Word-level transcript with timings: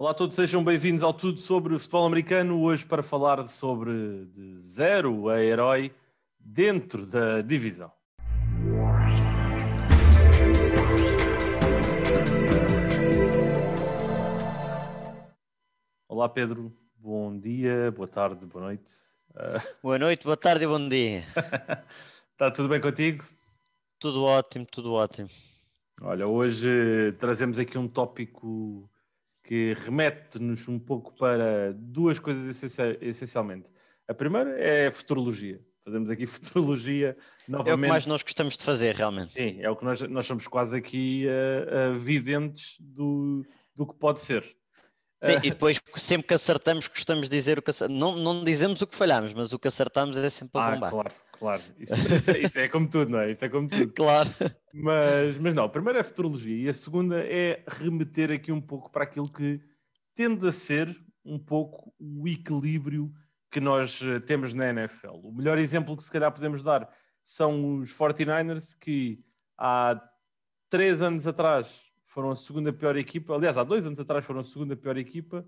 Olá 0.00 0.12
a 0.12 0.14
todos, 0.14 0.36
sejam 0.36 0.62
bem-vindos 0.62 1.02
ao 1.02 1.12
Tudo 1.12 1.40
sobre 1.40 1.76
Futebol 1.76 2.06
Americano. 2.06 2.62
Hoje 2.62 2.86
para 2.86 3.02
falar 3.02 3.44
sobre 3.48 4.26
de 4.26 4.56
zero 4.60 5.28
a 5.28 5.42
herói 5.42 5.92
dentro 6.38 7.04
da 7.04 7.42
divisão. 7.42 7.90
Olá 16.06 16.28
Pedro, 16.28 16.72
bom 16.96 17.36
dia, 17.36 17.90
boa 17.90 18.06
tarde, 18.06 18.46
boa 18.46 18.66
noite. 18.66 18.92
Boa 19.82 19.98
noite, 19.98 20.22
boa 20.22 20.36
tarde 20.36 20.64
e 20.64 20.68
bom 20.68 20.88
dia. 20.88 21.24
Está 22.30 22.50
tudo 22.54 22.68
bem 22.68 22.80
contigo? 22.80 23.24
Tudo 23.98 24.22
ótimo, 24.22 24.64
tudo 24.64 24.92
ótimo. 24.92 25.28
Olha, 26.00 26.28
hoje 26.28 27.12
trazemos 27.18 27.58
aqui 27.58 27.76
um 27.76 27.88
tópico 27.88 28.88
que 29.48 29.72
remete-nos 29.72 30.68
um 30.68 30.78
pouco 30.78 31.10
para 31.14 31.72
duas 31.72 32.18
coisas 32.18 32.62
essencialmente. 33.00 33.70
A 34.06 34.12
primeira 34.12 34.50
é 34.60 34.88
a 34.88 34.92
futurologia. 34.92 35.58
Fazemos 35.82 36.10
aqui 36.10 36.26
futurologia 36.28 37.16
novamente. 37.48 37.70
É 37.70 37.74
o 37.74 37.80
que 37.80 37.88
mais 37.88 38.06
nós 38.06 38.22
gostamos 38.22 38.58
de 38.58 38.64
fazer, 38.64 38.94
realmente. 38.94 39.32
Sim, 39.32 39.62
é 39.62 39.70
o 39.70 39.74
que 39.74 39.86
nós, 39.86 40.02
nós 40.02 40.26
somos 40.26 40.46
quase 40.46 40.76
aqui 40.76 41.26
uh, 41.26 41.92
uh, 41.92 41.98
videntes 41.98 42.76
do, 42.78 43.42
do 43.74 43.86
que 43.86 43.94
pode 43.94 44.20
ser. 44.20 44.42
Sim, 45.22 45.36
e 45.42 45.50
depois 45.50 45.80
sempre 45.96 46.28
que 46.28 46.34
acertamos 46.34 46.86
gostamos 46.86 47.30
de 47.30 47.34
dizer 47.34 47.58
o 47.58 47.62
que 47.62 47.72
não, 47.88 48.16
não 48.16 48.44
dizemos 48.44 48.82
o 48.82 48.86
que 48.86 48.94
falhamos, 48.94 49.32
mas 49.32 49.54
o 49.54 49.58
que 49.58 49.66
acertamos 49.66 50.18
é 50.18 50.28
sempre 50.28 50.60
a 50.60 50.72
bombar. 50.72 50.88
Ah, 50.88 50.92
claro, 50.92 51.10
claro. 51.38 51.62
Isso, 51.78 51.94
isso, 52.14 52.30
é, 52.30 52.38
isso, 52.38 52.58
é, 52.58 52.68
como 52.68 52.88
tudo, 52.88 53.10
não 53.10 53.20
é? 53.20 53.30
Isso 53.30 53.44
é 53.44 53.48
como 53.48 53.68
tudo. 53.68 53.92
claro. 53.92 54.30
Mas, 54.72 55.38
mas 55.38 55.54
não, 55.54 55.64
a 55.64 55.68
primeira 55.68 55.98
é 55.98 56.02
a 56.02 56.04
futurologia 56.04 56.56
e 56.56 56.68
a 56.68 56.74
segunda 56.74 57.20
é 57.20 57.64
remeter 57.66 58.30
aqui 58.30 58.52
um 58.52 58.60
pouco 58.60 58.90
para 58.90 59.04
aquilo 59.04 59.30
que 59.30 59.60
tende 60.14 60.46
a 60.46 60.52
ser 60.52 60.96
um 61.24 61.38
pouco 61.38 61.94
o 61.98 62.26
equilíbrio 62.26 63.12
que 63.50 63.60
nós 63.60 64.00
eh, 64.02 64.20
temos 64.20 64.52
na 64.52 64.68
NFL. 64.68 65.16
O 65.22 65.32
melhor 65.32 65.58
exemplo 65.58 65.96
que 65.96 66.02
se 66.02 66.10
calhar 66.10 66.30
podemos 66.32 66.62
dar 66.62 66.88
são 67.22 67.78
os 67.78 67.90
49ers 67.90 68.76
que 68.78 69.22
há 69.56 70.00
três 70.68 71.02
anos 71.02 71.26
atrás 71.26 71.88
foram 72.06 72.30
a 72.30 72.36
segunda 72.36 72.72
pior 72.72 72.96
equipa. 72.96 73.34
Aliás, 73.34 73.56
há 73.58 73.64
dois 73.64 73.86
anos 73.86 74.00
atrás 74.00 74.24
foram 74.24 74.40
a 74.40 74.44
segunda 74.44 74.76
pior 74.76 74.96
equipa. 74.96 75.46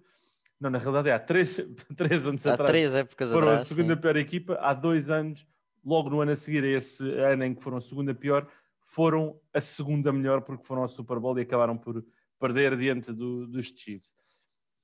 Não, 0.61 0.69
na 0.69 0.79
realidade 0.79 1.09
é 1.09 1.13
há 1.13 1.19
três, 1.19 1.57
três 1.97 2.27
anos 2.27 2.47
há 2.47 2.53
atrás. 2.53 2.71
três 2.71 2.95
épocas 2.95 3.29
foram 3.31 3.49
atrás, 3.49 3.63
a 3.63 3.65
segunda 3.65 3.95
sim. 3.95 4.01
pior 4.01 4.17
equipa. 4.17 4.59
Há 4.61 4.75
dois 4.75 5.11
anos, 5.11 5.47
logo 5.85 6.11
no 6.11 6.21
ano 6.21 6.33
a 6.33 6.37
seguir, 6.37 6.65
a 6.65 6.69
esse 6.69 7.09
ano 7.21 7.45
em 7.45 7.55
que 7.55 7.63
foram 7.63 7.79
a 7.79 7.81
segunda 7.81 8.15
pior, 8.15 8.47
foram 8.85 9.41
a 9.53 9.61
segunda 9.61 10.13
melhor 10.13 10.43
porque 10.43 10.65
foram 10.65 10.83
ao 10.83 10.89
Super 10.89 11.19
Bowl 11.19 11.39
e 11.39 11.43
acabaram 11.43 11.77
por 11.77 12.05
perder 12.39 12.77
diante 12.77 13.13
do, 13.13 13.47
dos 13.47 13.69
Chiefs. 13.69 14.15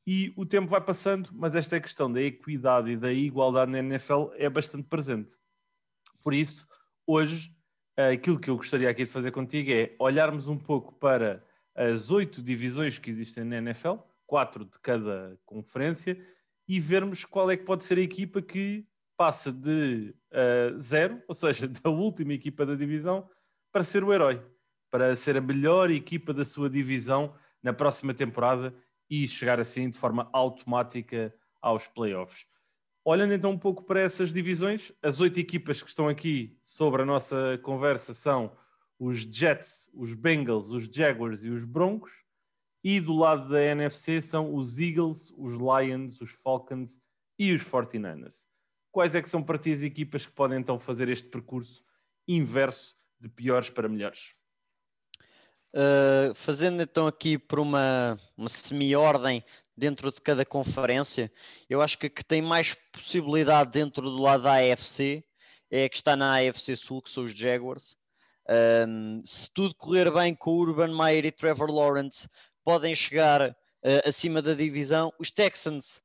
E 0.06 0.32
o 0.36 0.46
tempo 0.46 0.68
vai 0.68 0.80
passando, 0.80 1.30
mas 1.32 1.54
esta 1.54 1.80
questão 1.80 2.12
da 2.12 2.22
equidade 2.22 2.92
e 2.92 2.96
da 2.96 3.12
igualdade 3.12 3.72
na 3.72 3.80
NFL 3.80 4.28
é 4.34 4.48
bastante 4.48 4.86
presente. 4.86 5.34
Por 6.22 6.32
isso, 6.32 6.68
hoje, 7.04 7.50
aquilo 7.96 8.38
que 8.38 8.48
eu 8.48 8.56
gostaria 8.56 8.88
aqui 8.88 9.04
de 9.04 9.10
fazer 9.10 9.32
contigo 9.32 9.70
é 9.72 9.96
olharmos 9.98 10.46
um 10.46 10.56
pouco 10.56 10.92
para 10.92 11.44
as 11.74 12.10
oito 12.10 12.40
divisões 12.40 12.98
que 12.98 13.10
existem 13.10 13.42
na 13.42 13.56
NFL, 13.56 13.96
quatro 14.26 14.64
de 14.64 14.78
cada 14.78 15.36
conferência, 15.44 16.16
e 16.68 16.78
vermos 16.78 17.24
qual 17.24 17.50
é 17.50 17.56
que 17.56 17.64
pode 17.64 17.84
ser 17.84 17.98
a 17.98 18.02
equipa 18.02 18.40
que 18.40 18.86
passa 19.16 19.52
de 19.52 20.14
uh, 20.32 20.78
zero, 20.78 21.22
ou 21.26 21.34
seja, 21.34 21.66
da 21.68 21.90
última 21.90 22.32
equipa 22.32 22.66
da 22.66 22.74
divisão, 22.74 23.28
para 23.72 23.84
ser 23.84 24.04
o 24.04 24.12
herói, 24.12 24.44
para 24.90 25.14
ser 25.16 25.36
a 25.36 25.40
melhor 25.40 25.90
equipa 25.90 26.32
da 26.32 26.44
sua 26.44 26.70
divisão 26.70 27.34
na 27.62 27.72
próxima 27.72 28.14
temporada 28.14 28.74
e 29.08 29.26
chegar 29.26 29.60
assim 29.60 29.88
de 29.88 29.98
forma 29.98 30.28
automática 30.32 31.34
aos 31.60 31.86
playoffs. 31.86 32.46
Olhando 33.04 33.34
então 33.34 33.52
um 33.52 33.58
pouco 33.58 33.84
para 33.84 34.00
essas 34.00 34.32
divisões, 34.32 34.92
as 35.00 35.20
oito 35.20 35.38
equipas 35.38 35.80
que 35.80 35.88
estão 35.88 36.08
aqui 36.08 36.58
sobre 36.60 37.02
a 37.02 37.04
nossa 37.04 37.58
conversa 37.62 38.12
são 38.12 38.56
os 38.98 39.18
Jets, 39.18 39.88
os 39.94 40.14
Bengals, 40.14 40.70
os 40.70 40.84
Jaguars 40.84 41.44
e 41.44 41.50
os 41.50 41.64
Broncos. 41.64 42.24
E 42.82 43.00
do 43.00 43.14
lado 43.14 43.48
da 43.48 43.62
NFC 43.62 44.20
são 44.22 44.54
os 44.54 44.78
Eagles, 44.78 45.32
os 45.36 45.52
Lions, 45.52 46.20
os 46.20 46.30
Falcons 46.30 47.00
e 47.38 47.52
os 47.52 47.62
49ers. 47.62 48.44
Quais 48.96 49.14
é 49.14 49.20
que 49.20 49.28
são 49.28 49.42
para 49.42 49.58
ti 49.58 49.70
as 49.70 49.82
equipas 49.82 50.24
que 50.24 50.32
podem 50.32 50.58
então 50.58 50.78
fazer 50.78 51.10
este 51.10 51.28
percurso 51.28 51.84
inverso 52.26 52.96
de 53.20 53.28
piores 53.28 53.68
para 53.68 53.90
melhores? 53.90 54.32
Uh, 55.74 56.34
fazendo 56.34 56.82
então 56.82 57.06
aqui 57.06 57.36
por 57.36 57.60
uma, 57.60 58.18
uma 58.34 58.48
semi-ordem 58.48 59.44
dentro 59.76 60.10
de 60.10 60.18
cada 60.22 60.46
conferência, 60.46 61.30
eu 61.68 61.82
acho 61.82 61.98
que 61.98 62.06
a 62.06 62.08
que 62.08 62.24
tem 62.24 62.40
mais 62.40 62.72
possibilidade 62.90 63.70
dentro 63.70 64.00
do 64.00 64.16
lado 64.16 64.44
da 64.44 64.54
AFC 64.54 65.22
é 65.70 65.84
a 65.84 65.88
que 65.90 65.96
está 65.96 66.16
na 66.16 66.38
AFC 66.38 66.74
Sul, 66.74 67.02
que 67.02 67.10
são 67.10 67.24
os 67.24 67.36
Jaguars. 67.36 67.94
Um, 68.88 69.20
se 69.22 69.50
tudo 69.52 69.74
correr 69.74 70.10
bem 70.10 70.34
com 70.34 70.52
o 70.52 70.60
Urban 70.60 70.96
Meyer 70.96 71.26
e 71.26 71.30
Trevor 71.30 71.70
Lawrence, 71.70 72.26
podem 72.64 72.94
chegar 72.94 73.50
uh, 73.50 74.08
acima 74.08 74.40
da 74.40 74.54
divisão. 74.54 75.12
Os 75.18 75.30
Texans, 75.30 76.00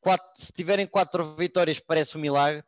quatro, 0.00 0.26
se 0.36 0.52
tiverem 0.52 0.86
quatro 0.86 1.36
vitórias, 1.36 1.80
parece 1.80 2.16
um 2.16 2.20
milagre. 2.20 2.64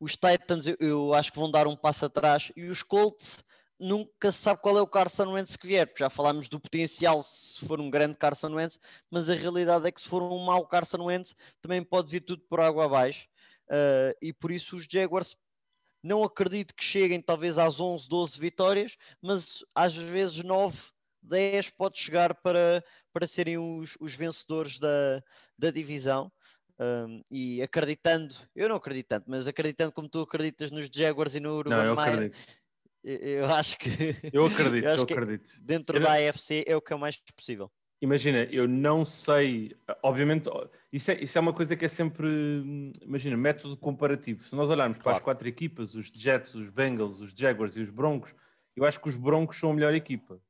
Os 0.00 0.12
Titans, 0.12 0.64
eu, 0.78 1.12
acho 1.12 1.32
que 1.32 1.38
vão 1.38 1.50
dar 1.50 1.66
um 1.66 1.76
passo 1.76 2.06
atrás. 2.06 2.52
E 2.56 2.64
os 2.68 2.82
Colts, 2.82 3.42
nunca 3.78 4.32
se 4.32 4.38
sabe 4.38 4.60
qual 4.60 4.76
é 4.78 4.82
o 4.82 4.86
Carson 4.86 5.32
Wentz 5.32 5.56
que 5.56 5.66
vier. 5.66 5.92
Já 5.96 6.10
falámos 6.10 6.48
do 6.48 6.60
potencial 6.60 7.22
se 7.22 7.64
for 7.66 7.80
um 7.80 7.90
grande 7.90 8.16
Carson 8.16 8.54
Wentz, 8.54 8.78
mas 9.10 9.28
a 9.30 9.34
realidade 9.34 9.86
é 9.86 9.92
que 9.92 10.00
se 10.00 10.08
for 10.08 10.22
um 10.22 10.44
mau 10.44 10.66
Carson 10.66 11.04
Wentz, 11.04 11.34
também 11.60 11.82
pode 11.82 12.10
vir 12.10 12.20
tudo 12.20 12.42
por 12.48 12.60
água 12.60 12.84
abaixo. 12.84 13.26
Uh, 13.68 14.16
e 14.22 14.32
por 14.32 14.50
isso 14.50 14.76
os 14.76 14.86
Jaguars 14.90 15.36
não 16.02 16.22
acredito 16.22 16.74
que 16.74 16.84
cheguem 16.84 17.20
talvez 17.20 17.58
às 17.58 17.80
11, 17.80 18.08
12 18.08 18.40
vitórias, 18.40 18.96
mas 19.20 19.64
às 19.74 19.94
vezes 19.94 20.42
9, 20.42 20.78
10 21.22 21.70
pode 21.70 21.98
chegar 21.98 22.34
para, 22.36 22.82
para 23.12 23.26
serem 23.26 23.58
os, 23.58 23.96
os 24.00 24.14
vencedores 24.14 24.78
da, 24.78 25.22
da 25.58 25.70
divisão. 25.70 26.32
Um, 26.80 27.22
e 27.30 27.60
acreditando, 27.60 28.36
eu 28.54 28.68
não 28.68 28.76
acredito 28.76 29.08
tanto, 29.08 29.24
mas 29.28 29.48
acreditando 29.48 29.90
como 29.92 30.08
tu 30.08 30.20
acreditas 30.20 30.70
nos 30.70 30.86
Jaguars 30.86 31.34
e 31.34 31.40
no 31.40 31.56
Urban 31.56 31.70
Não, 31.70 31.84
eu 31.84 31.96
Meyer, 31.96 32.12
acredito. 32.12 32.38
eu, 33.02 33.46
acho 33.46 33.76
que 33.78 33.88
Eu 34.32 34.46
acredito, 34.46 34.84
eu 34.84 34.96
eu, 34.96 35.02
acredito. 35.02 35.50
dentro 35.60 35.96
Eu 35.96 36.02
da 36.02 36.10
não- 36.10 36.28
AFC 36.28 36.64
é 36.66 36.76
o 36.76 36.80
que 36.80 36.92
é 36.92 36.96
mais 36.96 37.16
possível. 37.36 37.70
Imagina, 38.00 38.44
eu 38.44 38.68
não 38.68 39.04
sei, 39.04 39.74
obviamente, 40.04 40.48
isso 40.92 41.10
é, 41.10 41.20
isso 41.20 41.36
é 41.36 41.40
uma 41.40 41.52
coisa 41.52 41.74
que 41.74 41.84
é 41.84 41.88
sempre, 41.88 42.28
imagina, 43.02 43.36
método 43.36 43.76
comparativo. 43.76 44.44
Se 44.44 44.54
nós 44.54 44.68
olharmos 44.70 44.98
para 44.98 45.10
as 45.10 45.16
Claro. 45.16 45.24
quatro 45.24 45.48
equipas, 45.48 45.96
os 45.96 46.06
Jets, 46.06 46.54
os 46.54 46.70
Bengals, 46.70 47.18
os 47.18 47.32
Jaguars 47.32 47.74
e 47.76 47.80
os 47.80 47.90
Broncos, 47.90 48.36
eu 48.76 48.84
acho 48.84 49.00
que 49.00 49.08
os 49.08 49.16
Broncos 49.16 49.58
são 49.58 49.72
a 49.72 49.74
melhor 49.74 49.92
equipa. 49.94 50.40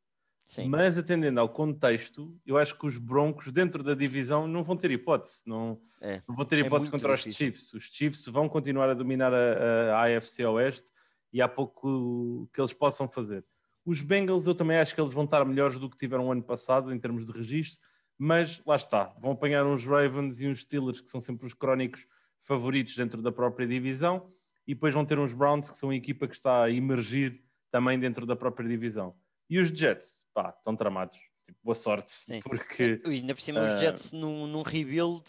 Sim. 0.48 0.69
Mas 0.70 0.97
atendendo 0.97 1.38
ao 1.41 1.48
contexto, 1.48 2.34
eu 2.47 2.56
acho 2.56 2.76
que 2.78 2.86
os 2.86 2.97
Broncos 2.97 3.53
dentro 3.53 3.82
da 3.82 3.94
divisão 3.94 4.48
não 4.48 4.62
vão 4.62 4.76
ter 4.76 4.91
hipótese. 4.91 5.42
Não, 5.47 5.78
É. 6.00 6.22
não 6.26 6.34
vão 6.34 6.44
ter 6.44 6.56
É 6.56 6.60
hipótese 6.60 6.91
muito 6.91 7.03
contra 7.03 7.14
os 7.14 7.20
difícil. 7.20 7.47
Chiefs. 7.47 7.75
Os 7.75 7.82
Chiefs 7.84 8.26
vão 8.26 8.48
continuar 8.48 8.88
a 8.88 8.94
dominar 8.94 9.32
a, 9.34 9.94
a 9.97 10.16
AFC 10.16 10.44
Oeste 10.47 10.91
e 11.32 11.42
há 11.42 11.47
pouco 11.48 12.48
que 12.53 12.60
eles 12.60 12.72
possam 12.72 13.06
fazer. 13.06 13.44
Os 13.84 14.00
Bengals 14.03 14.47
eu 14.47 14.54
também 14.54 14.78
acho 14.78 14.94
que 14.94 15.00
eles 15.00 15.12
vão 15.12 15.25
estar 15.25 15.44
melhores 15.44 15.78
do 15.78 15.88
que 15.88 15.97
tiveram 15.98 16.32
ano 16.32 16.42
passado 16.42 16.92
em 16.94 16.98
termos 16.98 17.26
de 17.26 17.32
registro, 17.32 17.81
mas 18.16 18.62
lá 18.66 18.76
está, 18.76 19.14
vão 19.20 19.32
apanhar 19.32 19.66
uns 19.66 19.84
Ravens 19.87 20.41
e 20.41 20.48
uns 20.48 20.60
Steelers 20.62 21.00
que 21.03 21.10
são 21.10 21.20
sempre 21.20 21.47
os 21.47 21.53
crónicos 21.54 22.06
favoritos 22.41 22.97
dentro 22.97 23.20
da 23.20 23.31
própria 23.31 23.66
divisão 23.66 24.32
e 24.66 24.75
depois 24.75 24.94
vão 24.94 25.04
ter 25.04 25.19
uns 25.19 25.34
Browns 25.34 25.70
que 25.70 25.76
são 25.76 25.91
a 25.91 25.94
equipa 25.94 26.26
que 26.26 26.34
está 26.34 26.64
a 26.64 26.70
emergir 26.70 27.42
também 27.70 27.98
dentro 27.98 28.25
da 28.26 28.34
própria 28.34 28.66
divisão. 28.69 29.14
E 29.48 29.59
os 29.59 29.69
Jets, 29.69 30.26
pá, 30.34 30.50
estão 30.56 30.76
tramados. 30.76 31.16
Tipo, 31.44 31.59
boa 31.62 31.75
sorte, 31.75 32.12
Sim. 32.26 32.42
porque 32.42 33.00
E 33.04 33.10
ainda 33.10 33.34
por 33.34 33.41
cima 33.41 33.64
os 33.64 33.72
Ah. 33.72 33.76
Jets 33.76 34.12
num, 34.12 34.47
num 34.47 34.62
rebuild. 34.62 35.25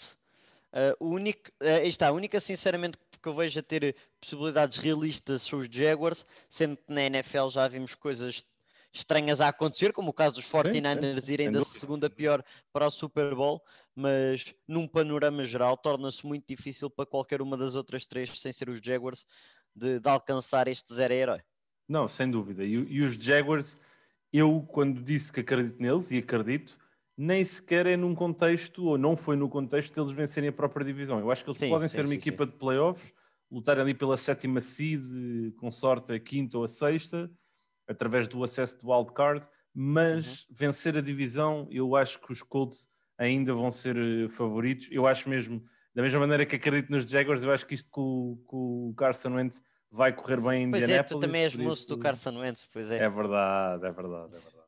ah, 0.74 0.96
o 1.00 1.08
único, 1.10 1.52
aí 1.62 1.88
está, 1.88 2.10
a 2.10 2.12
única 2.12 2.40
sinceramente 2.40 2.98
que 3.22 3.28
eu 3.30 3.34
vejo 3.34 3.60
a 3.60 3.64
ter 3.64 3.96
possibilidades 4.20 4.78
realistas 4.78 5.42
são 5.44 5.60
os 5.60 5.68
Jaguars, 5.72 6.26
sendo 6.50 6.78
que 6.78 6.92
na 6.94 7.04
NFL 7.04 7.50
já 7.50 7.68
vimos 7.68 7.96
coisas 7.96 8.46
estranhas 8.94 9.40
a 9.42 9.50
acontecer, 9.50 9.94
como 9.94 10.10
o 10.10 10.14
caso 10.14 10.36
dos 10.36 10.46
sim, 10.64 10.82
49ers 10.82 11.22
sim, 11.22 11.34
irem 11.34 11.52
da 11.52 11.60
dúvida. 11.60 11.80
segunda 11.80 12.10
pior 12.10 12.44
para 12.74 12.88
o 12.88 12.92
Super 12.92 13.36
Bowl, 13.36 13.62
mas 13.96 14.54
num 14.68 14.88
panorama 14.88 15.44
geral 15.46 15.78
torna-se 15.78 16.26
muito 16.26 16.46
difícil 16.48 16.90
para 16.90 17.06
qualquer 17.06 17.42
uma 17.42 17.58
das 17.58 17.76
outras 17.76 18.06
três, 18.06 18.40
sem 18.40 18.52
ser 18.52 18.70
os 18.70 18.80
Jaguars, 18.84 19.26
de, 19.76 20.00
de 20.00 20.10
alcançar 20.10 20.68
este 20.68 20.94
zero 20.94 21.14
herói. 21.14 21.42
Não, 21.88 22.08
sem 22.08 22.30
dúvida. 22.30 22.64
E, 22.64 22.72
e 22.74 23.02
os 23.02 23.16
Jaguars, 23.16 23.80
eu 24.32 24.62
quando 24.62 25.02
disse 25.02 25.32
que 25.32 25.40
acredito 25.40 25.82
neles, 25.82 26.12
e 26.12 26.18
acredito, 26.18 26.78
nem 27.18 27.44
sequer 27.44 27.86
é 27.86 27.98
num 27.98 28.16
contexto, 28.16 28.86
ou 28.86 28.98
não 28.98 29.18
foi 29.18 29.36
no 29.36 29.50
contexto 29.50 29.94
de 29.94 30.00
eles 30.00 30.14
vencerem 30.14 30.50
a 30.50 30.54
própria 30.54 30.86
divisão. 30.86 31.20
Eu 31.20 31.32
acho 31.32 31.44
que 31.44 31.50
eles 31.50 31.60
Sim, 31.60 31.70
podem 31.70 31.90
sim, 31.90 31.96
ser 31.96 32.06
uma 32.06 32.10
sim, 32.10 32.16
equipa 32.16 32.46
de 32.46 32.54
playoffs, 32.54 33.14
lutarem 33.52 33.82
ali 33.82 33.94
pela 33.94 34.16
sétima 34.18 34.62
seed, 34.62 35.54
com 35.58 35.72
sorte 35.72 36.14
a 36.14 36.20
quinta 36.20 36.58
ou 36.58 36.64
a 36.64 36.68
sexta, 36.68 37.30
através 37.88 38.28
do 38.28 38.44
acesso 38.44 38.80
do 38.80 38.92
wildcard, 38.92 39.48
mas 39.74 40.46
vencer 40.50 40.96
a 40.96 41.02
divisão, 41.02 41.68
eu 41.72 41.96
acho 41.96 42.20
que 42.22 42.32
os 42.32 42.42
Colts 42.42 42.88
ainda 43.18 43.54
vão 43.54 43.72
ser 43.72 43.98
eh, 43.98 44.30
favoritos. 44.30 44.88
Eu 44.92 45.06
acho 45.08 45.28
mesmo, 45.30 45.64
da 45.94 46.02
mesma 46.02 46.20
maneira 46.20 46.46
que 46.46 46.56
acredito 46.56 46.92
nos 46.92 47.06
Jaguars, 47.06 47.44
eu 47.44 47.52
acho 47.52 47.66
que 47.66 47.76
isto 47.76 47.90
com, 47.90 48.42
com 48.46 48.90
o 48.90 48.94
Carson 48.96 49.34
Wentz 49.36 49.62
vai 49.92 50.14
correr 50.16 50.42
bem 50.42 50.64
em 50.64 50.72
pois 50.72 50.84
Indianapolis. 50.84 51.12
é, 51.12 51.16
tu 51.16 51.20
também 51.20 51.44
és 51.44 51.56
moço 51.56 51.82
isso... 51.82 51.90
do 51.90 51.98
Carson 51.98 52.38
Wentz, 52.38 52.68
pois 52.72 52.92
é. 52.92 52.98
É 52.98 53.10
verdade, 53.10 53.86
é 53.86 53.92
verdade, 53.92 54.36
é 54.36 54.40
verdade. 54.40 54.60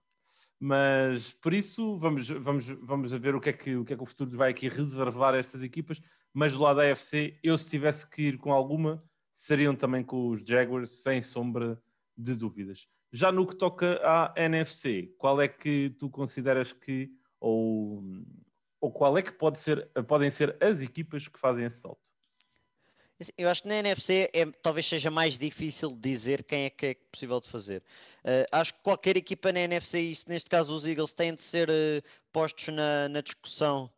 Mas 0.60 1.34
por 1.34 1.54
isso 1.54 1.98
vamos, 1.98 2.30
vamos, 2.30 2.68
vamos 2.68 3.12
ver 3.14 3.34
o 3.34 3.42
que, 3.42 3.50
é 3.50 3.54
que, 3.54 3.76
o 3.76 3.84
que 3.84 3.94
é 3.94 3.98
que 3.98 4.04
o 4.04 4.06
futuro 4.06 4.30
vai 4.38 4.52
aqui 4.52 4.70
reservar 4.70 5.34
a 5.34 5.38
estas 5.38 5.64
equipas. 5.64 6.00
Mas 6.34 6.54
do 6.54 6.62
lado 6.62 6.78
da 6.78 6.92
AFC, 6.92 7.40
eu 7.44 7.58
se 7.58 7.68
tivesse 7.68 8.08
que 8.08 8.22
ir 8.22 8.38
com 8.38 8.54
alguma, 8.54 9.04
seriam 9.34 9.76
também 9.76 10.04
com 10.04 10.30
os 10.30 10.42
Jaguars, 10.42 11.02
sem 11.02 11.22
sombra 11.22 11.82
de 12.16 12.36
dúvidas. 12.36 12.88
Já 13.12 13.32
no 13.32 13.46
que 13.46 13.58
toca 13.58 14.00
à 14.04 14.34
NFC, 14.38 15.14
qual 15.18 15.42
é 15.42 15.48
que 15.48 15.90
tu 15.98 16.10
consideras 16.10 16.72
que, 16.72 17.12
ou, 17.40 18.04
ou 18.80 18.92
qual 18.92 19.18
é 19.18 19.22
que 19.22 19.34
pode 19.34 19.60
ser, 19.60 19.90
podem 20.08 20.30
ser 20.32 20.56
as 20.62 20.80
equipas 20.80 21.28
que 21.28 21.40
fazem 21.40 21.66
esse 21.66 21.82
salto? 21.82 22.11
Eu 23.38 23.50
acho 23.50 23.64
que 23.64 23.68
na 23.68 23.76
NFC 23.76 24.30
é, 24.34 24.46
talvez 24.62 24.88
seja 24.88 25.12
mais 25.12 25.38
difícil 25.38 25.92
dizer 26.00 26.44
quem 26.44 26.66
é 26.66 26.70
que 26.70 26.86
é 26.86 26.96
possível 27.12 27.40
de 27.40 27.48
fazer. 27.48 27.84
Uh, 28.24 28.46
acho 28.52 28.74
que 28.74 28.80
qualquer 28.82 29.18
equipa 29.18 29.52
na 29.52 29.60
NFC, 29.62 30.14
neste 30.28 30.50
caso 30.50 30.74
os 30.74 30.86
Eagles, 30.86 31.14
têm 31.14 31.34
de 31.34 31.42
ser 31.42 31.70
uh, 31.70 32.04
postos 32.32 32.68
na, 32.74 33.10
na, 33.10 33.22
discussão 33.22 33.90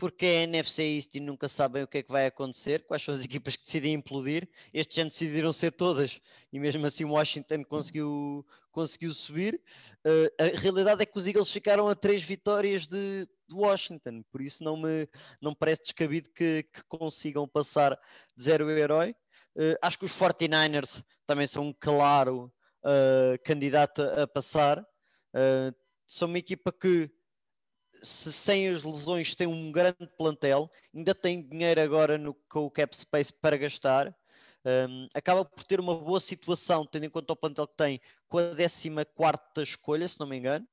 porque 0.00 0.24
é 0.24 0.42
NFC 0.44 0.82
East 0.82 1.14
e 1.14 1.20
nunca 1.20 1.46
sabem 1.46 1.82
o 1.82 1.86
que 1.86 1.98
é 1.98 2.02
que 2.02 2.10
vai 2.10 2.24
acontecer, 2.24 2.86
quais 2.86 3.04
são 3.04 3.12
as 3.12 3.20
equipas 3.22 3.54
que 3.54 3.64
decidem 3.64 3.92
implodir. 3.92 4.48
Este 4.72 5.02
ano 5.02 5.10
decidiram 5.10 5.52
ser 5.52 5.72
todas 5.72 6.18
e 6.50 6.58
mesmo 6.58 6.86
assim 6.86 7.04
Washington 7.04 7.62
conseguiu, 7.64 8.44
conseguiu 8.72 9.12
subir. 9.12 9.60
Uh, 10.06 10.42
a 10.42 10.58
realidade 10.58 11.02
é 11.02 11.06
que 11.06 11.18
os 11.18 11.26
Eagles 11.26 11.52
ficaram 11.52 11.86
a 11.86 11.94
três 11.94 12.22
vitórias 12.22 12.86
de, 12.86 13.28
de 13.46 13.54
Washington, 13.54 14.24
por 14.32 14.40
isso 14.40 14.64
não 14.64 14.78
me 14.78 15.06
não 15.38 15.54
parece 15.54 15.82
descabido 15.82 16.30
que, 16.30 16.62
que 16.62 16.82
consigam 16.88 17.46
passar 17.46 17.98
de 18.34 18.42
zero 18.42 18.70
herói. 18.70 19.14
Uh, 19.54 19.76
acho 19.82 19.98
que 19.98 20.06
os 20.06 20.12
49ers 20.12 21.04
também 21.26 21.46
são 21.46 21.64
um 21.64 21.74
claro 21.78 22.50
uh, 22.82 23.38
candidato 23.44 24.00
a 24.00 24.26
passar. 24.26 24.82
são 26.06 26.26
uma 26.26 26.38
equipa 26.38 26.72
que 26.72 27.10
se 28.02 28.32
sem 28.32 28.68
as 28.68 28.82
lesões 28.82 29.34
tem 29.34 29.46
um 29.46 29.70
grande 29.70 30.06
plantel, 30.16 30.70
ainda 30.94 31.14
tem 31.14 31.42
dinheiro 31.42 31.80
agora 31.80 32.18
no, 32.18 32.34
com 32.48 32.66
o 32.66 32.70
cap 32.70 32.94
space 32.96 33.32
para 33.32 33.56
gastar, 33.56 34.14
um, 34.64 35.08
acaba 35.14 35.44
por 35.44 35.64
ter 35.64 35.80
uma 35.80 35.96
boa 35.96 36.20
situação, 36.20 36.86
tendo 36.86 37.06
em 37.06 37.10
conta 37.10 37.32
o 37.32 37.36
plantel 37.36 37.66
que 37.66 37.76
tem, 37.76 38.00
com 38.28 38.38
a 38.38 38.54
14 38.54 39.70
escolha, 39.70 40.06
se 40.06 40.20
não 40.20 40.26
me 40.26 40.36
engano. 40.36 40.66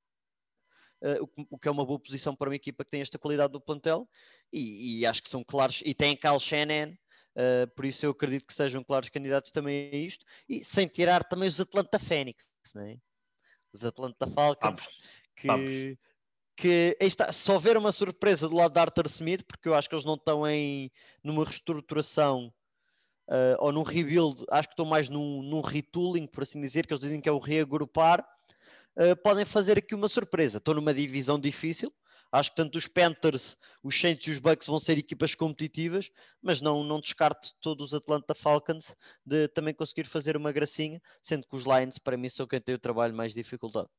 Uh, 1.01 1.23
o, 1.23 1.55
o, 1.55 1.59
que 1.59 1.67
é 1.67 1.71
uma 1.71 1.85
boa 1.85 1.99
posição 1.99 2.35
para 2.35 2.49
uma 2.49 2.55
equipa 2.55 2.83
que 2.83 2.89
tem 2.89 3.01
esta 3.01 3.19
qualidade 3.19 3.53
do 3.53 3.61
plantel, 3.61 4.09
e, 4.51 4.99
e 4.99 5.05
acho 5.05 5.21
que 5.21 5.29
são 5.29 5.43
claros, 5.43 5.81
e 5.85 5.93
tem 5.93 6.15
Cal 6.15 6.39
Shannon, 6.39 6.91
uh, 7.35 7.67
por 7.75 7.85
isso 7.85 8.05
eu 8.05 8.11
acredito 8.11 8.47
que 8.47 8.53
sejam 8.53 8.83
claros 8.83 9.09
candidatos 9.09 9.51
também 9.51 9.91
a 9.93 9.95
isto, 9.95 10.25
e 10.49 10.63
sem 10.63 10.87
tirar 10.87 11.23
também 11.23 11.47
os 11.47 11.61
Atlanta 11.61 11.99
Phoenix, 11.99 12.45
né? 12.73 12.97
os 13.71 13.85
Atlanta 13.85 14.25
Falcons, 14.27 14.87
que, 15.35 15.47
Vamos 15.47 15.97
que 16.57 16.97
está, 16.99 17.31
se 17.31 17.51
houver 17.51 17.77
uma 17.77 17.91
surpresa 17.91 18.49
do 18.49 18.55
lado 18.55 18.73
de 18.73 18.79
Arthur 18.79 19.05
Smith, 19.05 19.43
porque 19.47 19.69
eu 19.69 19.75
acho 19.75 19.87
que 19.87 19.93
eles 19.93 20.03
não 20.03 20.15
estão 20.15 20.45
em 20.47 20.91
numa 21.23 21.45
reestruturação 21.45 22.51
uh, 23.29 23.55
ou 23.59 23.71
num 23.71 23.83
rebuild, 23.83 24.43
acho 24.49 24.67
que 24.67 24.73
estão 24.73 24.85
mais 24.85 25.07
num, 25.07 25.43
num 25.43 25.61
retooling, 25.61 26.25
por 26.25 26.41
assim 26.41 26.59
dizer, 26.59 26.87
que 26.87 26.93
eles 26.93 27.01
dizem 27.01 27.21
que 27.21 27.29
é 27.29 27.31
o 27.31 27.37
reagrupar, 27.37 28.27
uh, 28.97 29.15
podem 29.23 29.45
fazer 29.45 29.77
aqui 29.77 29.93
uma 29.93 30.07
surpresa. 30.07 30.57
Estão 30.57 30.73
numa 30.73 30.93
divisão 30.93 31.39
difícil. 31.39 31.93
Acho 32.31 32.49
que 32.49 32.57
tanto 32.57 32.77
os 32.77 32.87
Panthers, 32.87 33.55
os 33.81 33.97
Saints 33.97 34.27
e 34.27 34.31
os 34.31 34.39
Bucks 34.39 34.67
vão 34.67 34.79
ser 34.79 34.97
equipas 34.97 35.33
competitivas, 35.33 36.09
mas 36.41 36.59
não, 36.59 36.83
não 36.83 36.99
descarto 36.99 37.53
todos 37.61 37.89
os 37.89 37.93
Atlanta 37.93 38.35
Falcons 38.35 38.93
de 39.25 39.47
também 39.49 39.73
conseguir 39.73 40.05
fazer 40.05 40.35
uma 40.35 40.51
gracinha, 40.51 41.01
sendo 41.23 41.47
que 41.47 41.55
os 41.55 41.63
Lions, 41.63 41.97
para 41.97 42.17
mim, 42.17 42.27
são 42.27 42.45
quem 42.45 42.59
tem 42.59 42.75
o 42.75 42.79
trabalho 42.79 43.15
mais 43.15 43.33
dificultado. 43.33 43.89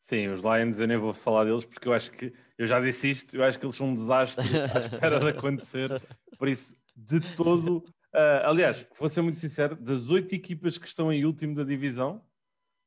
Sim, 0.00 0.28
os 0.28 0.40
Lions 0.40 0.80
eu 0.80 0.88
nem 0.88 0.96
vou 0.96 1.12
falar 1.12 1.44
deles 1.44 1.64
porque 1.64 1.86
eu 1.86 1.92
acho 1.92 2.10
que 2.10 2.32
eu 2.56 2.66
já 2.66 2.80
disse 2.80 3.10
isto, 3.10 3.36
eu 3.36 3.44
acho 3.44 3.58
que 3.58 3.66
eles 3.66 3.76
são 3.76 3.88
um 3.88 3.94
desastre 3.94 4.46
à 4.74 4.78
espera 4.78 5.20
de 5.20 5.28
acontecer. 5.28 5.90
Por 6.38 6.48
isso, 6.48 6.74
de 6.96 7.20
todo, 7.36 7.78
uh, 7.78 8.44
aliás, 8.44 8.86
vou 8.98 9.08
ser 9.08 9.20
muito 9.20 9.38
sincero, 9.38 9.76
das 9.76 10.10
oito 10.10 10.34
equipas 10.34 10.78
que 10.78 10.86
estão 10.86 11.12
em 11.12 11.24
último 11.24 11.54
da 11.54 11.64
divisão, 11.64 12.24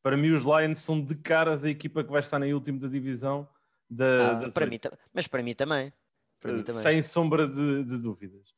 para 0.01 0.18
mim 0.18 0.31
os 0.31 0.44
Lions 0.44 0.80
são 0.80 1.00
de 1.00 1.15
caras 1.15 1.63
a 1.63 1.69
equipa 1.69 2.04
que 2.04 2.12
vai 2.12 2.19
estar 2.19 2.42
em 2.42 2.54
último 2.54 2.77
da 2.77 2.88
divisão. 2.88 3.48
Da, 3.89 4.31
ah, 4.31 4.51
para 4.51 4.65
mim, 4.65 4.80
mas 5.13 5.27
para 5.27 5.42
mim 5.42 5.56
também. 5.56 5.94
Para 6.42 6.51
uh, 6.51 6.56
mim 6.56 6.63
também. 6.63 6.81
Sem 6.81 7.01
sombra 7.01 7.48
de, 7.48 7.83
de 7.83 7.98
dúvidas. 7.98 8.54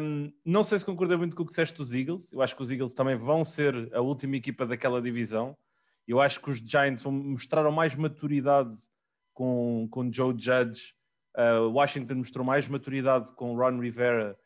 Um, 0.00 0.32
não 0.44 0.62
sei 0.62 0.78
se 0.78 0.84
concordei 0.84 1.16
muito 1.16 1.34
com 1.34 1.42
o 1.42 1.46
que 1.46 1.50
disseste 1.50 1.76
dos 1.76 1.92
Eagles. 1.92 2.32
Eu 2.32 2.40
acho 2.40 2.54
que 2.54 2.62
os 2.62 2.70
Eagles 2.70 2.94
também 2.94 3.16
vão 3.16 3.44
ser 3.44 3.90
a 3.92 4.00
última 4.00 4.36
equipa 4.36 4.64
daquela 4.64 5.02
divisão. 5.02 5.56
Eu 6.06 6.20
acho 6.20 6.40
que 6.40 6.50
os 6.50 6.58
Giants 6.58 7.04
mostraram 7.04 7.70
mais 7.70 7.94
maturidade 7.94 8.76
com, 9.32 9.88
com 9.90 10.12
Joe 10.12 10.34
Judge. 10.36 10.94
Uh, 11.36 11.70
Washington 11.70 12.16
mostrou 12.16 12.44
mais 12.44 12.68
maturidade 12.68 13.32
com 13.34 13.54
Ron 13.56 13.78
Rivera 13.80 14.36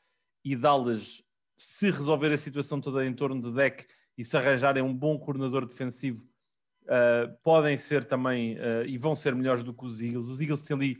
e 0.44 0.54
Dallas, 0.54 1.22
se 1.56 1.90
resolver 1.90 2.30
a 2.30 2.38
situação 2.38 2.80
toda 2.80 3.06
em 3.06 3.14
torno 3.14 3.40
de 3.40 3.50
deck 3.50 3.86
e 4.18 4.24
se 4.24 4.36
arranjarem 4.36 4.82
um 4.82 4.94
bom 4.94 5.18
coordenador 5.18 5.66
defensivo, 5.66 6.22
uh, 6.82 7.34
podem 7.42 7.78
ser 7.78 8.04
também 8.04 8.56
uh, 8.58 8.84
e 8.86 8.98
vão 8.98 9.14
ser 9.14 9.34
melhores 9.34 9.62
do 9.62 9.72
que 9.72 9.84
os 9.84 10.02
Eagles. 10.02 10.28
Os 10.28 10.40
Eagles 10.40 10.62
têm 10.62 10.76
ali 10.76 10.98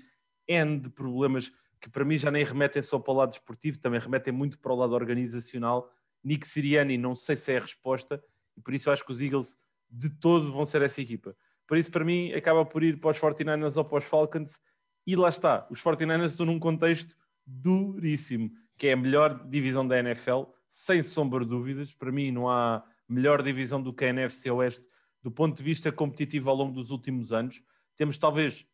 N 0.49 0.81
de 0.81 0.91
problemas 0.91 1.53
que 1.85 1.91
para 1.91 2.05
mim 2.05 2.17
já 2.17 2.31
nem 2.31 2.43
remetem 2.43 2.81
só 2.81 2.99
para 2.99 3.13
o 3.13 3.17
lado 3.17 3.33
esportivo, 3.35 3.79
também 3.79 4.01
remetem 4.01 4.33
muito 4.33 4.59
para 4.59 4.73
o 4.73 4.77
lado 4.77 4.95
organizacional. 4.95 5.91
Nick 6.25 6.49
Siriani, 6.49 6.97
não 6.97 7.15
sei 7.15 7.37
se 7.37 7.53
é 7.53 7.59
a 7.59 7.61
resposta, 7.61 8.25
e 8.57 8.61
por 8.63 8.73
isso 8.73 8.89
eu 8.89 8.95
acho 8.95 9.05
que 9.05 9.13
os 9.13 9.21
Eagles 9.21 9.59
de 9.95 10.11
todo 10.11 10.53
vão 10.53 10.67
ser 10.67 10.83
essa 10.83 11.01
equipa. 11.01 11.37
Por 11.67 11.79
isso, 11.79 11.91
para 11.91 12.05
mim, 12.05 12.33
acaba 12.33 12.65
por 12.65 12.83
ir 12.83 12.99
para 13.01 13.11
os 13.11 13.19
49ers 13.19 13.77
ou 13.77 13.85
para 13.85 13.99
os 13.99 14.05
Falcons. 14.05 14.61
E 15.07 15.15
lá 15.17 15.29
está, 15.29 15.67
os 15.71 15.81
49ers 15.81 16.27
estão 16.29 16.47
num 16.47 16.59
contexto 16.59 17.17
duríssimo, 17.47 18.51
que 18.77 18.89
é 18.89 18.93
a 18.93 18.97
melhor 18.97 19.47
divisão 19.49 19.87
da 19.87 19.99
NFL, 19.99 20.45
sem 20.69 21.03
sombra 21.03 21.45
de 21.45 21.51
dúvidas. 21.51 21.95
Para 21.95 22.11
mim, 22.11 22.31
não 22.31 22.49
há 22.49 22.85
melhor 23.09 23.43
divisão 23.43 23.81
do 23.81 23.93
que 23.93 24.05
a 24.05 24.09
NFC 24.09 24.51
Oeste 24.51 24.89
do 25.23 25.31
ponto 25.31 25.57
de 25.57 25.63
vista 25.63 25.91
competitivo 25.91 26.51
ao 26.51 26.57
longo 26.57 26.75
dos 26.75 26.91
últimos 26.91 27.33
anos. 27.33 27.63
Temos 27.97 28.19
talvez 28.19 28.67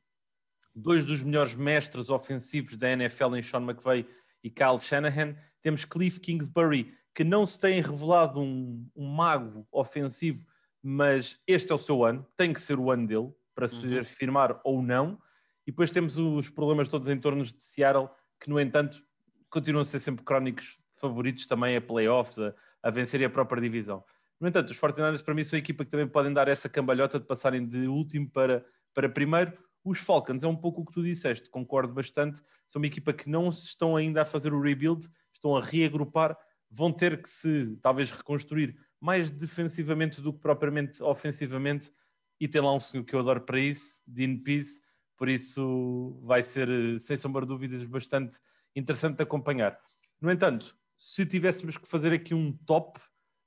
dois 0.74 1.04
dos 1.04 1.22
melhores 1.22 1.54
mestres 1.54 2.08
ofensivos 2.08 2.76
da 2.76 2.90
NFL 2.90 3.36
em 3.36 3.42
Sean 3.42 3.62
McVay 3.62 4.06
e 4.42 4.50
Kyle 4.50 4.80
Shanahan. 4.80 5.36
Temos 5.60 5.84
Cliff 5.84 6.18
Kingsbury, 6.18 6.94
que 7.14 7.22
não 7.22 7.44
se 7.44 7.58
tem 7.58 7.80
revelado 7.80 8.40
um, 8.40 8.88
um 8.96 9.06
mago 9.06 9.66
ofensivo, 9.70 10.44
mas 10.82 11.40
este 11.46 11.72
é 11.72 11.74
o 11.74 11.78
seu 11.78 12.04
ano, 12.04 12.26
tem 12.36 12.52
que 12.52 12.60
ser 12.60 12.78
o 12.78 12.90
ano 12.90 13.06
dele 13.06 13.32
para 13.54 13.68
se 13.68 13.86
uhum. 13.86 14.00
afirmar 14.00 14.60
ou 14.64 14.82
não. 14.82 15.18
E 15.66 15.70
depois 15.70 15.90
temos 15.90 16.16
os 16.16 16.48
problemas 16.48 16.88
todos 16.88 17.08
em 17.08 17.18
torno 17.18 17.44
de 17.44 17.62
Seattle, 17.62 18.08
que 18.40 18.48
no 18.48 18.58
entanto 18.58 19.02
continuam 19.50 19.82
a 19.82 19.84
ser 19.84 20.00
sempre 20.00 20.24
crónicos 20.24 20.78
favoritos 20.96 21.46
também 21.46 21.76
a 21.76 21.80
playoffs, 21.80 22.38
a, 22.38 22.54
a 22.82 22.90
vencer 22.90 23.22
a 23.24 23.30
própria 23.30 23.60
divisão. 23.60 24.04
No 24.40 24.48
entanto, 24.48 24.70
os 24.70 24.80
49ers 24.80 25.22
para 25.22 25.34
mim 25.34 25.44
são 25.44 25.56
a 25.56 25.60
equipa 25.60 25.84
que 25.84 25.90
também 25.90 26.06
podem 26.06 26.32
dar 26.32 26.48
essa 26.48 26.68
cambalhota 26.68 27.20
de 27.20 27.26
passarem 27.26 27.66
de 27.66 27.86
último 27.86 28.30
para, 28.30 28.64
para 28.94 29.08
primeiro. 29.08 29.52
Os 29.84 29.98
Falcons 29.98 30.42
é 30.42 30.48
um 30.48 30.56
pouco 30.56 30.80
o 30.80 30.84
que 30.84 30.92
tu 30.92 31.02
disseste, 31.02 31.50
concordo 31.50 31.92
bastante. 31.92 32.40
São 32.66 32.80
uma 32.80 32.86
equipa 32.86 33.12
que 33.12 33.28
não 33.28 33.50
estão 33.50 33.96
ainda 33.96 34.22
a 34.22 34.24
fazer 34.24 34.54
o 34.54 34.60
rebuild, 34.60 35.06
estão 35.32 35.56
a 35.56 35.62
reagrupar, 35.62 36.36
vão 36.70 36.90
ter 36.92 37.20
que 37.20 37.28
se 37.28 37.76
talvez 37.82 38.10
reconstruir 38.10 38.78
mais 39.00 39.30
defensivamente 39.30 40.20
do 40.20 40.32
que 40.32 40.40
propriamente 40.40 41.02
ofensivamente. 41.02 41.90
E 42.38 42.46
tem 42.46 42.60
lá 42.60 42.72
um 42.74 42.80
senhor 42.80 43.04
que 43.04 43.14
eu 43.14 43.20
adoro 43.20 43.40
para 43.40 43.58
isso, 43.58 44.00
Dean 44.06 44.38
Pease, 44.38 44.80
por 45.16 45.28
isso 45.28 46.18
vai 46.22 46.42
ser, 46.42 46.68
sem 47.00 47.16
sombra 47.16 47.42
de 47.42 47.48
dúvidas, 47.48 47.84
bastante 47.84 48.38
interessante 48.74 49.16
de 49.16 49.22
acompanhar. 49.22 49.78
No 50.20 50.30
entanto, 50.30 50.76
se 50.96 51.26
tivéssemos 51.26 51.76
que 51.76 51.86
fazer 51.86 52.12
aqui 52.12 52.34
um 52.34 52.52
top 52.52 53.00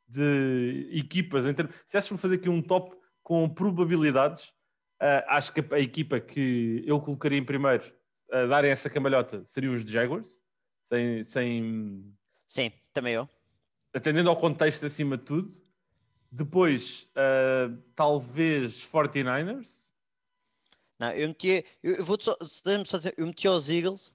de 0.07 0.89
equipas, 0.91 1.45
se 1.45 1.53
tivéssemos 1.87 2.21
fazer 2.21 2.35
aqui 2.35 2.49
um 2.49 2.61
top 2.61 2.95
com 3.23 3.49
probabilidades, 3.49 4.49
uh, 5.01 5.23
acho 5.27 5.53
que 5.53 5.73
a, 5.73 5.79
equipa 5.79 6.19
que 6.19 6.83
eu 6.85 6.99
colocaria 6.99 7.39
em 7.39 7.45
primeiro 7.45 7.83
a 8.31 8.45
darem 8.45 8.69
essa 8.69 8.89
cambalhota 8.89 9.43
seria 9.45 9.71
os 9.71 9.81
Jaguars, 9.81 10.39
sem, 10.83 11.23
sem... 11.23 12.13
Sim, 12.47 12.71
também 12.93 13.13
eu 13.13 13.27
atendendo 13.93 14.29
ao 14.29 14.37
contexto 14.37 14.85
acima 14.85 15.17
de 15.17 15.23
tudo. 15.23 15.53
Depois, 16.31 17.07
uh, 17.11 17.77
talvez 17.95 18.85
49ers. 18.85 19.69
Não, 20.99 21.11
eu 21.11 21.27
meti, 21.27 21.65
eu, 21.83 22.03
vou 22.03 22.17
só, 22.19 22.35
só 22.85 22.97
dizer, 22.97 23.13
eu 23.17 23.27
meti 23.27 23.47
os 23.47 23.69
Eagles 23.69 24.13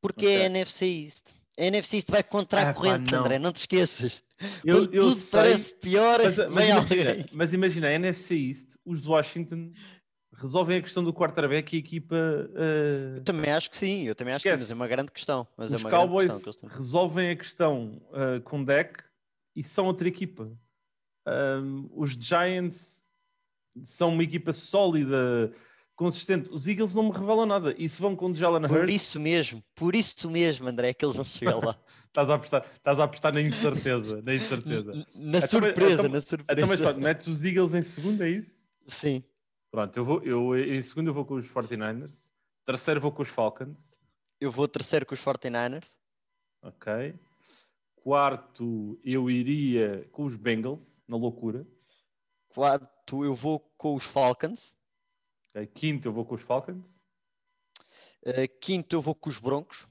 porque 0.00 0.26
okay. 0.26 0.36
é 0.36 0.42
a 0.42 0.46
NFC 0.46 0.86
East. 0.86 1.24
A 1.58 1.64
NFC 1.64 1.96
East 1.96 2.10
vai 2.10 2.22
contra 2.22 2.60
a 2.60 2.70
ah, 2.70 2.74
corrente, 2.74 3.12
não. 3.12 3.20
André, 3.20 3.38
não 3.38 3.52
te 3.52 3.56
esqueças. 3.56 4.22
Eu, 4.64 4.84
eu 4.84 5.04
tudo 5.04 5.14
sei, 5.14 5.40
parece 5.40 5.74
pior, 5.74 6.20
mas, 6.22 6.36
mas 6.50 6.68
imagina, 6.68 7.26
mas 7.32 7.52
imagina, 7.52 7.88
a 7.88 7.92
NFC 7.92 8.34
East, 8.34 8.76
os 8.84 9.02
de 9.02 9.08
Washington 9.08 9.72
resolvem 10.32 10.78
a 10.78 10.82
questão 10.82 11.02
do 11.02 11.12
quarterback 11.12 11.72
e 11.72 11.76
a 11.76 11.78
equipa. 11.80 12.14
Uh... 12.14 13.16
Eu 13.16 13.24
também 13.24 13.50
acho 13.50 13.70
que 13.70 13.76
sim, 13.76 14.02
eu 14.04 14.14
também 14.14 14.34
Esquece. 14.34 14.54
acho 14.54 14.62
que 14.62 14.66
sim, 14.66 14.70
mas 14.70 14.70
é 14.70 14.74
uma 14.74 14.88
grande 14.88 15.12
questão. 15.12 15.46
Mas 15.56 15.72
é 15.72 15.74
Os 15.76 15.84
é 15.84 15.90
Cowboys 15.90 16.44
questão 16.44 16.68
resolvem 16.68 17.30
a 17.30 17.36
questão 17.36 18.00
uh, 18.10 18.40
com 18.42 18.62
deck 18.62 19.02
e 19.54 19.62
são 19.62 19.86
outra 19.86 20.08
equipa. 20.08 20.50
Um, 21.26 21.88
os 21.94 22.10
Giants 22.10 23.06
são 23.82 24.10
uma 24.10 24.22
equipa 24.22 24.52
sólida, 24.52 25.52
consistente. 25.94 26.48
Os 26.50 26.66
Eagles 26.66 26.94
não 26.94 27.04
me 27.04 27.12
revelam 27.12 27.46
nada. 27.46 27.74
E 27.76 27.88
se 27.88 28.00
vão 28.00 28.16
com 28.16 28.30
o 28.30 28.34
Jalen 28.34 28.62
Hurts... 28.62 28.78
Por 28.78 28.90
isso 28.90 29.20
mesmo, 29.20 29.64
por 29.74 29.94
isso 29.94 30.30
mesmo, 30.30 30.68
André, 30.68 30.90
é 30.90 30.94
que 30.94 31.04
eles 31.04 31.16
vão 31.16 31.24
chegar 31.24 31.56
lá. 31.56 31.78
estás, 32.06 32.30
a 32.30 32.34
apostar, 32.34 32.64
estás 32.72 32.98
a 32.98 33.04
apostar 33.04 33.32
na 33.32 33.42
incerteza, 33.42 34.22
na 34.22 34.34
incerteza. 34.34 34.92
Na 35.14 35.38
então, 35.38 35.48
surpresa, 35.48 35.92
então, 35.92 36.08
na 36.08 36.20
surpresa. 36.20 36.52
Então, 36.52 36.68
mas 36.68 36.80
pronto, 36.80 37.00
metes 37.00 37.26
os 37.26 37.44
Eagles 37.44 37.74
em 37.74 37.82
segundo, 37.82 38.22
é 38.22 38.30
isso? 38.30 38.70
Sim. 38.86 39.22
Pronto, 39.70 39.96
eu 39.96 40.04
vou, 40.04 40.22
eu, 40.22 40.58
em 40.58 40.82
segundo 40.82 41.10
eu 41.10 41.14
vou 41.14 41.24
com 41.24 41.34
os 41.34 41.52
49ers. 41.52 42.28
Terceiro 42.64 43.00
vou 43.00 43.12
com 43.12 43.22
os 43.22 43.28
Falcons. 43.28 43.94
Eu 44.40 44.50
vou 44.50 44.66
terceiro 44.66 45.06
com 45.06 45.14
os 45.14 45.20
49ers. 45.20 45.98
Ok. 46.62 47.18
Quarto 47.94 48.98
eu 49.04 49.30
iria 49.30 50.08
com 50.10 50.24
os 50.24 50.34
Bengals, 50.34 51.00
na 51.06 51.16
loucura. 51.16 51.66
Quarto 52.48 53.24
eu 53.24 53.34
vou 53.34 53.60
com 53.76 53.94
os 53.94 54.04
Falcons. 54.04 54.76
Okay. 55.50 55.66
Quinto 55.66 56.08
eu 56.08 56.12
vou 56.12 56.24
com 56.24 56.34
os 56.34 56.42
Falcons. 56.42 57.00
Uh, 58.26 58.48
quinto 58.60 58.96
eu 58.96 59.02
vou 59.02 59.14
com 59.14 59.30
os 59.30 59.38
Broncos. 59.38 59.86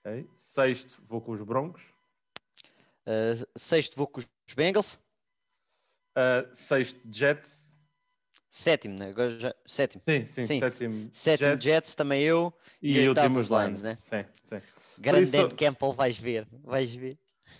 Okay. 0.00 0.28
Sexto 0.34 1.02
vou 1.04 1.20
com 1.20 1.32
os 1.32 1.42
Broncos. 1.42 1.82
Uh, 3.06 3.58
sexto 3.58 3.96
vou 3.96 4.06
com 4.06 4.20
os 4.20 4.54
Bengals. 4.54 4.98
Uh, 6.16 6.52
sexto 6.52 7.00
Jets. 7.10 7.65
Sétimo, 8.56 8.98
né? 8.98 9.10
Agora 9.10 9.38
já... 9.38 9.54
Sétimo. 9.66 10.02
Sim, 10.02 10.24
sim, 10.24 10.44
sim. 10.44 10.58
sétimo. 10.58 11.10
Sétimo 11.12 11.50
Jets, 11.50 11.64
Jets 11.64 11.94
também 11.94 12.22
eu. 12.22 12.52
E, 12.82 12.98
e 12.98 13.08
oitavo 13.08 13.38
os 13.38 13.48
Lions, 13.48 13.82
né? 13.82 13.94
Sim, 13.94 14.24
sim. 14.46 14.60
Grande 14.98 15.24
isso... 15.24 15.32
Dan 15.32 15.50
Campbell, 15.50 15.92
vais 15.92 16.18
ver. 16.18 16.48
Vais 16.64 16.90
ver. 16.90 17.18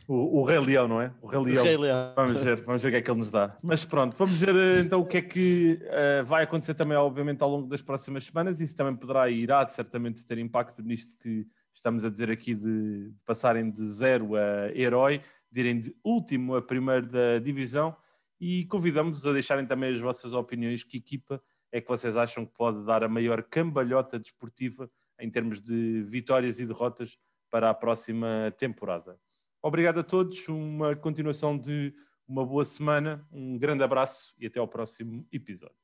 O, 0.09 0.41
o 0.41 0.45
Rei 0.45 0.59
Leão, 0.59 0.89
não 0.89 1.01
é? 1.01 1.13
O 1.21 1.27
Rei 1.27 1.41
Leão. 1.41 1.63
O 1.63 1.65
Rei 1.67 1.77
Leão. 1.77 2.13
Vamos 2.17 2.43
ver, 2.43 2.65
vamos 2.65 2.83
ver 2.83 2.89
o 2.89 2.91
que 2.93 2.97
é 2.97 3.03
que 3.03 3.11
ele 3.11 3.19
nos 3.19 3.31
dá. 3.31 3.59
Mas 3.63 3.85
pronto, 3.85 4.17
vamos 4.17 4.39
ver 4.39 4.57
eh, 4.57 4.81
então 4.81 5.01
o 5.01 5.07
que 5.07 5.19
é 5.19 5.23
que 5.23 5.81
uh, 5.83 6.25
vai 6.25 6.45
acontecer 6.45 6.75
também, 6.75 6.97
obviamente, 6.97 7.43
ao 7.43 7.51
longo 7.51 7.69
das 7.69 7.83
próximas 7.83 8.25
semanas. 8.25 8.59
Isso 8.59 8.75
também 8.75 8.97
poderá 8.97 9.29
e 9.29 9.39
irá 9.39 9.69
certamente 9.69 10.25
ter 10.25 10.39
impacto 10.39 10.83
nisto 10.83 11.17
que 11.19 11.47
estamos 11.75 12.07
a 12.07 12.11
dizer 12.11 12.31
aqui 12.31 12.55
de, 12.55 13.11
de 13.11 13.21
passarem 13.27 13.71
de 13.71 13.91
zero 13.91 14.35
a 14.35 14.73
herói, 14.75 15.21
de 15.53 15.61
irem 15.61 15.79
de 15.79 15.95
último 16.03 16.57
a 16.57 16.63
primeiro 16.63 17.07
da 17.07 17.39
divisão 17.39 17.95
e 18.41 18.65
convidamos-vos 18.67 19.27
a 19.27 19.33
deixarem 19.33 19.67
também 19.67 19.95
as 19.95 20.01
vossas 20.01 20.33
opiniões. 20.33 20.85
Que 20.85 20.99
equipa 20.99 21.43
é 21.73 21.81
que 21.81 21.89
vocês 21.89 22.17
acham 22.17 22.45
que 22.45 22.53
pode 22.53 22.85
dar 22.85 23.03
a 23.03 23.09
maior 23.09 23.43
cambalhota 23.43 24.19
desportiva 24.19 24.91
em 25.19 25.31
termos 25.31 25.61
de 25.61 26.03
vitórias 26.03 26.59
e 26.61 26.67
derrotas 26.67 27.19
para 27.51 27.71
a 27.71 27.75
próxima 27.75 28.53
temporada? 28.57 29.19
Obrigado 29.63 30.01
a 30.01 30.05
todos, 30.05 30.49
uma 30.49 30.95
continuação 30.95 31.59
de 31.59 31.93
uma 32.29 32.45
boa 32.45 32.65
semana, 32.65 33.27
um 33.33 33.59
grande 33.59 33.83
abraço 33.83 34.35
e 34.39 34.47
até 34.47 34.61
ao 34.61 34.69
próximo 34.69 35.27
episódio. 35.33 35.77